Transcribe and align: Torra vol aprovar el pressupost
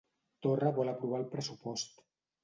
Torra 0.45 0.71
vol 0.79 0.89
aprovar 0.93 1.19
el 1.23 1.27
pressupost 1.33 2.01